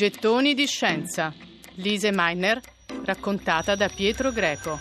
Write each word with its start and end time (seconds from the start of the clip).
Gettoni 0.00 0.54
di 0.54 0.66
scienza. 0.66 1.30
Lise 1.74 2.10
Meiner, 2.10 2.58
raccontata 3.04 3.76
da 3.76 3.90
Pietro 3.94 4.32
Greco. 4.32 4.78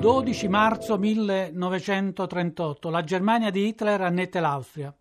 12 0.00 0.48
marzo 0.48 0.96
1938. 0.96 2.88
La 2.88 3.04
Germania 3.04 3.50
di 3.50 3.66
Hitler 3.66 4.00
annette 4.00 4.40
l'Austria. 4.40 4.96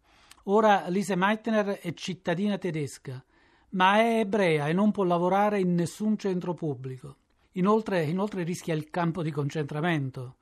Ora 0.47 0.89
Lise 0.89 1.15
Meitner 1.15 1.79
è 1.79 1.93
cittadina 1.93 2.57
tedesca, 2.57 3.23
ma 3.69 3.99
è 3.99 4.19
ebrea 4.19 4.67
e 4.67 4.73
non 4.73 4.91
può 4.91 5.05
lavorare 5.05 5.61
in 5.61 5.75
nessun 5.75 6.17
centro 6.17 6.53
pubblico. 6.53 7.15
Inoltre, 7.53 8.03
inoltre 8.03 8.43
rischia 8.43 8.73
il 8.73 8.89
campo 8.89 9.23
di 9.23 9.31
concentramento. 9.31 10.35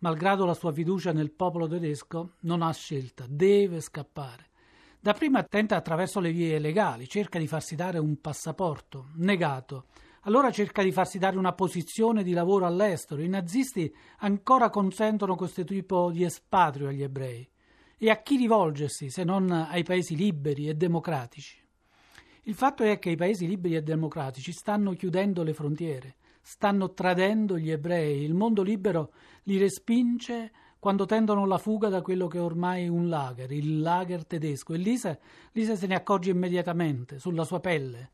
Malgrado 0.00 0.44
la 0.44 0.52
sua 0.52 0.72
fiducia 0.72 1.12
nel 1.12 1.30
popolo 1.30 1.66
tedesco, 1.66 2.32
non 2.40 2.60
ha 2.60 2.70
scelta, 2.74 3.24
deve 3.26 3.80
scappare. 3.80 4.47
Dapprima 5.00 5.44
tenta 5.44 5.76
attraverso 5.76 6.18
le 6.18 6.32
vie 6.32 6.58
legali, 6.58 7.08
cerca 7.08 7.38
di 7.38 7.46
farsi 7.46 7.76
dare 7.76 7.98
un 7.98 8.20
passaporto, 8.20 9.10
negato. 9.14 9.86
Allora 10.22 10.50
cerca 10.50 10.82
di 10.82 10.90
farsi 10.90 11.18
dare 11.18 11.38
una 11.38 11.52
posizione 11.52 12.24
di 12.24 12.32
lavoro 12.32 12.66
all'estero. 12.66 13.22
I 13.22 13.28
nazisti 13.28 13.94
ancora 14.18 14.70
consentono 14.70 15.36
questo 15.36 15.62
tipo 15.62 16.10
di 16.10 16.24
espatrio 16.24 16.88
agli 16.88 17.04
ebrei. 17.04 17.48
E 17.96 18.10
a 18.10 18.20
chi 18.22 18.36
rivolgersi 18.36 19.08
se 19.08 19.22
non 19.22 19.50
ai 19.52 19.84
paesi 19.84 20.16
liberi 20.16 20.68
e 20.68 20.74
democratici? 20.74 21.64
Il 22.42 22.54
fatto 22.54 22.82
è 22.82 22.98
che 22.98 23.10
i 23.10 23.16
paesi 23.16 23.46
liberi 23.46 23.76
e 23.76 23.82
democratici 23.82 24.50
stanno 24.50 24.94
chiudendo 24.94 25.44
le 25.44 25.54
frontiere, 25.54 26.16
stanno 26.40 26.92
tradendo 26.92 27.56
gli 27.56 27.70
ebrei, 27.70 28.22
il 28.22 28.34
mondo 28.34 28.62
libero 28.62 29.12
li 29.44 29.58
respinge 29.58 30.50
quando 30.78 31.06
tendono 31.06 31.44
la 31.44 31.58
fuga 31.58 31.88
da 31.88 32.02
quello 32.02 32.28
che 32.28 32.38
è 32.38 32.42
ormai 32.42 32.88
un 32.88 33.08
lager, 33.08 33.50
il 33.50 33.80
lager 33.80 34.24
tedesco, 34.24 34.74
e 34.74 34.78
Lisa, 34.78 35.18
Lisa 35.52 35.74
se 35.74 35.86
ne 35.86 35.94
accorge 35.94 36.30
immediatamente, 36.30 37.18
sulla 37.18 37.44
sua 37.44 37.60
pelle. 37.60 38.10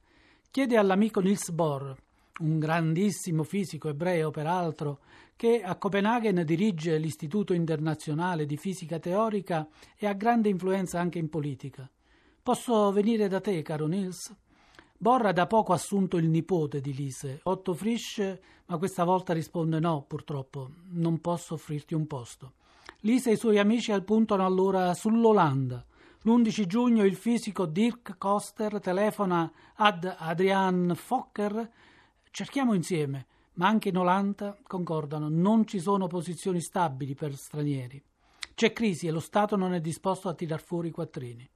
Chiede 0.51 0.77
all'amico 0.77 1.21
Niels 1.21 1.51
Bohr, 1.51 1.95
un 2.41 2.59
grandissimo 2.59 3.43
fisico 3.43 3.89
ebreo 3.89 4.31
peraltro, 4.31 5.01
che 5.37 5.63
a 5.63 5.77
Copenaghen 5.77 6.43
dirige 6.45 6.97
l'Istituto 6.97 7.53
internazionale 7.53 8.47
di 8.47 8.57
fisica 8.57 8.99
teorica 8.99 9.69
e 9.97 10.07
ha 10.07 10.13
grande 10.13 10.49
influenza 10.49 11.01
anche 11.01 11.19
in 11.19 11.29
politica. 11.29 11.89
Posso 12.43 12.93
venire 12.93 13.29
da 13.29 13.41
te, 13.41 13.63
caro 13.63 13.87
Niels? 13.87 14.35
Borra 14.97 15.33
da 15.33 15.47
poco 15.47 15.73
assunto 15.73 16.17
il 16.17 16.29
nipote 16.29 16.81
di 16.81 16.95
Lise, 16.95 17.41
Otto 17.43 17.75
Frisch, 17.75 18.39
ma 18.67 18.79
questa 18.79 19.05
volta 19.05 19.33
risponde 19.33 19.81
no, 19.81 20.05
purtroppo, 20.07 20.71
non 20.93 21.21
posso 21.21 21.55
offrirti 21.55 21.95
un 21.95 22.07
posto. 22.07 22.53
Lise 23.01 23.31
e 23.31 23.33
i 23.35 23.37
suoi 23.37 23.59
amici 23.59 23.93
puntano 24.03 24.47
allora 24.47 24.95
sull'Olanda. 24.95 25.85
L'11 26.23 26.67
giugno 26.67 27.05
il 27.05 27.17
fisico 27.17 27.67
Dirk 27.67 28.17
Koster 28.17 28.81
telefona 28.81 29.53
ad 29.75 30.15
Adrian 30.17 30.95
Fokker. 30.97 31.71
Cerchiamo 32.31 32.73
insieme, 32.73 33.27
ma 33.55 33.67
anche 33.67 33.91
in 33.91 33.99
Olanda 33.99 34.57
concordano, 34.63 35.29
non 35.29 35.67
ci 35.67 35.81
sono 35.81 36.07
posizioni 36.07 36.61
stabili 36.61 37.15
per 37.15 37.35
stranieri. 37.37 38.03
C'è 38.55 38.73
crisi 38.73 39.07
e 39.07 39.11
lo 39.11 39.21
Stato 39.21 39.57
non 39.57 39.75
è 39.75 39.81
disposto 39.81 40.29
a 40.29 40.35
tirar 40.35 40.63
fuori 40.63 40.89
i 40.89 40.93
quattrini. 40.93 41.47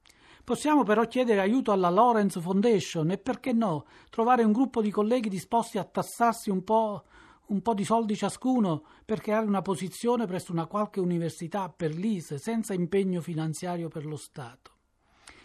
Possiamo 0.49 0.83
però 0.83 1.05
chiedere 1.07 1.43
aiuto 1.43 1.73
alla 1.73 1.91
Lawrence 1.91 2.41
Foundation 2.41 3.11
e 3.11 3.19
perché 3.19 3.53
no, 3.53 3.85
trovare 4.09 4.45
un 4.45 4.53
gruppo 4.53 4.81
di 4.81 4.91
colleghi 4.91 5.29
disposti 5.29 5.77
a 5.77 5.85
tassarsi 5.85 6.49
un 6.49 6.65
po', 6.65 7.05
un 7.49 7.61
po 7.61 7.75
di 7.75 7.85
soldi 7.85 8.17
ciascuno 8.17 8.83
per 9.05 9.21
creare 9.21 9.45
una 9.45 9.61
posizione 9.61 10.25
presso 10.25 10.51
una 10.51 10.65
qualche 10.65 11.01
università 11.01 11.69
per 11.69 11.95
l'ISE 11.95 12.39
senza 12.39 12.73
impegno 12.73 13.21
finanziario 13.21 13.89
per 13.89 14.07
lo 14.07 14.17
Stato. 14.17 14.71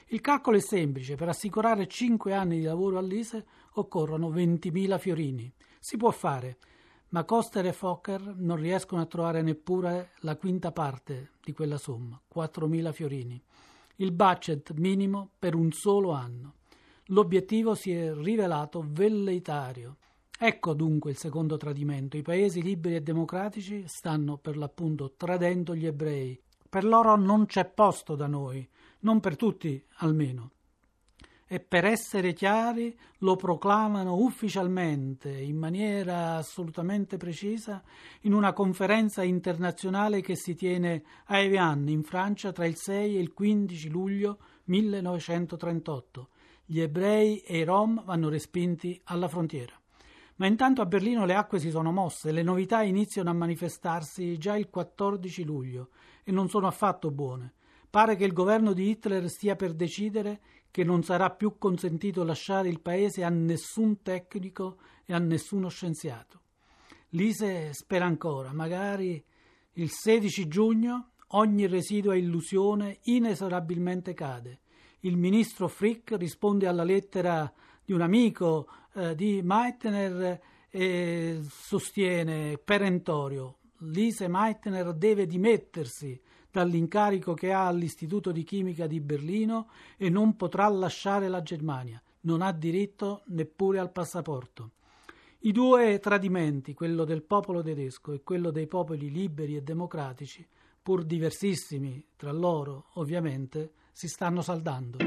Il 0.05 0.21
calcolo 0.21 0.55
è 0.55 0.61
semplice, 0.61 1.15
per 1.15 1.27
assicurare 1.27 1.85
5 1.85 2.33
anni 2.33 2.59
di 2.59 2.63
lavoro 2.63 2.97
all'ISE 2.97 3.45
occorrono 3.73 4.29
20.000 4.29 4.97
fiorini. 4.99 5.53
Si 5.81 5.97
può 5.97 6.11
fare, 6.11 6.59
ma 7.09 7.25
Coster 7.25 7.65
e 7.65 7.73
Fokker 7.73 8.35
non 8.37 8.55
riescono 8.55 9.01
a 9.01 9.05
trovare 9.05 9.41
neppure 9.41 10.11
la 10.19 10.37
quinta 10.37 10.71
parte 10.71 11.31
di 11.43 11.51
quella 11.51 11.77
somma, 11.77 12.17
4.000 12.33 12.93
fiorini 12.93 13.43
il 13.97 14.11
budget 14.11 14.73
minimo 14.73 15.31
per 15.37 15.55
un 15.55 15.71
solo 15.71 16.11
anno. 16.11 16.55
L'obiettivo 17.07 17.75
si 17.75 17.91
è 17.91 18.13
rivelato 18.13 18.83
velleitario. 18.87 19.97
Ecco 20.37 20.73
dunque 20.73 21.11
il 21.11 21.17
secondo 21.17 21.57
tradimento. 21.57 22.17
I 22.17 22.21
paesi 22.21 22.61
liberi 22.61 22.95
e 22.95 23.01
democratici 23.01 23.83
stanno 23.87 24.37
per 24.37 24.57
l'appunto 24.57 25.13
tradendo 25.15 25.75
gli 25.75 25.85
ebrei. 25.85 26.39
Per 26.67 26.83
loro 26.83 27.15
non 27.15 27.45
c'è 27.45 27.65
posto 27.65 28.15
da 28.15 28.27
noi, 28.27 28.67
non 29.01 29.19
per 29.19 29.35
tutti 29.35 29.81
almeno 29.97 30.51
e 31.47 31.59
per 31.59 31.85
essere 31.85 32.33
chiari 32.33 32.97
lo 33.19 33.35
proclamano 33.35 34.15
ufficialmente 34.15 35.29
in 35.29 35.57
maniera 35.57 36.35
assolutamente 36.35 37.17
precisa 37.17 37.83
in 38.21 38.33
una 38.33 38.53
conferenza 38.53 39.23
internazionale 39.23 40.21
che 40.21 40.35
si 40.35 40.55
tiene 40.55 41.03
a 41.25 41.37
Evian 41.37 41.87
in 41.89 42.03
Francia 42.03 42.51
tra 42.51 42.65
il 42.65 42.75
6 42.75 43.17
e 43.17 43.19
il 43.19 43.33
15 43.33 43.89
luglio 43.89 44.39
1938. 44.65 46.29
Gli 46.65 46.79
ebrei 46.79 47.39
e 47.39 47.57
i 47.57 47.63
rom 47.63 48.03
vanno 48.05 48.29
respinti 48.29 48.99
alla 49.05 49.27
frontiera. 49.27 49.73
Ma 50.35 50.47
intanto 50.47 50.81
a 50.81 50.85
Berlino 50.85 51.25
le 51.25 51.35
acque 51.35 51.59
si 51.59 51.69
sono 51.69 51.91
mosse, 51.91 52.31
le 52.31 52.41
novità 52.41 52.81
iniziano 52.81 53.29
a 53.29 53.33
manifestarsi 53.33 54.37
già 54.37 54.55
il 54.57 54.69
14 54.69 55.43
luglio 55.43 55.89
e 56.23 56.31
non 56.31 56.49
sono 56.49 56.67
affatto 56.67 57.11
buone. 57.11 57.53
Pare 57.93 58.15
che 58.15 58.25
il 58.25 58.33
governo 58.33 58.73
di 58.73 58.89
Hitler 58.89 59.29
stia 59.29 59.55
per 59.55 59.75
decidere 59.75 60.39
che 60.71 60.83
non 60.83 61.03
sarà 61.03 61.29
più 61.29 61.59
consentito 61.59 62.23
lasciare 62.23 62.67
il 62.67 62.81
paese 62.81 63.23
a 63.23 63.29
nessun 63.29 64.01
tecnico 64.01 64.79
e 65.05 65.13
a 65.13 65.19
nessuno 65.19 65.69
scienziato. 65.69 66.41
Lise 67.09 67.71
spera 67.71 68.05
ancora, 68.05 68.51
magari 68.51 69.23
il 69.73 69.91
16 69.91 70.47
giugno 70.47 71.11
ogni 71.33 71.67
residua 71.67 72.15
illusione 72.15 72.97
inesorabilmente 73.03 74.15
cade. 74.15 74.61
Il 75.01 75.15
ministro 75.15 75.67
Frick 75.67 76.17
risponde 76.17 76.65
alla 76.65 76.83
lettera 76.83 77.53
di 77.85 77.93
un 77.93 78.01
amico 78.01 78.69
eh, 78.95 79.13
di 79.13 79.41
Meitner 79.43 80.41
e 80.67 81.41
sostiene 81.47 82.57
perentorio 82.57 83.57
Lise 83.83 84.27
Meitner 84.27 84.93
deve 84.93 85.25
dimettersi 85.25 86.19
dall'incarico 86.53 87.33
che 87.33 87.51
ha 87.51 87.65
all'Istituto 87.65 88.31
di 88.31 88.43
Chimica 88.43 88.85
di 88.85 88.99
Berlino 88.99 89.69
e 89.97 90.09
non 90.09 90.35
potrà 90.35 90.67
lasciare 90.67 91.27
la 91.27 91.41
Germania. 91.41 92.01
Non 92.21 92.43
ha 92.43 92.51
diritto 92.51 93.23
neppure 93.27 93.79
al 93.79 93.91
passaporto. 93.91 94.73
I 95.39 95.51
due 95.51 95.99
tradimenti, 95.99 96.73
quello 96.73 97.03
del 97.03 97.23
popolo 97.23 97.63
tedesco 97.63 98.13
e 98.13 98.21
quello 98.23 98.51
dei 98.51 98.67
popoli 98.67 99.09
liberi 99.09 99.55
e 99.55 99.61
democratici, 99.61 100.47
pur 100.81 101.03
diversissimi 101.03 102.05
tra 102.15 102.31
loro, 102.31 102.85
ovviamente, 102.93 103.73
si 103.91 104.07
stanno 104.07 104.41
saldando. 104.41 104.99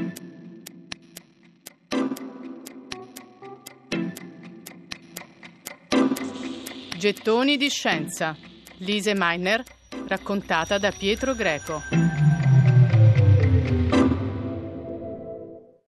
Gettoni 6.98 7.56
di 7.56 7.68
scienza 7.68 8.36
Lise 8.78 9.14
Meiner, 9.14 9.62
raccontata 10.06 10.78
da 10.78 10.90
Pietro 10.90 11.34
Greco. 11.34 12.35